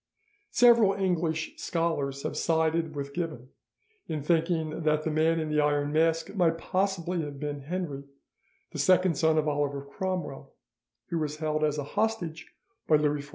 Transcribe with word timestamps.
Several 0.49 0.93
English 0.95 1.53
scholars 1.57 2.23
have 2.23 2.35
sided 2.35 2.95
with 2.95 3.13
Gibbon 3.13 3.49
in 4.07 4.23
thinking 4.23 4.81
that 4.81 5.03
the 5.03 5.11
Man 5.11 5.39
in 5.39 5.51
the 5.51 5.59
Iron 5.61 5.91
Mask 5.91 6.33
might 6.33 6.57
possibly 6.57 7.21
have 7.21 7.39
been 7.39 7.61
Henry, 7.61 8.05
the 8.71 8.79
second 8.79 9.13
son 9.15 9.37
of 9.37 9.47
Oliver 9.47 9.83
Cromwell, 9.85 10.55
who 11.09 11.19
was 11.19 11.37
held 11.37 11.63
as 11.63 11.77
a 11.77 11.83
hostage 11.83 12.51
by 12.87 12.95
Louis 12.95 13.21
XIV. 13.21 13.29